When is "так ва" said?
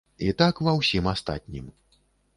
0.41-0.73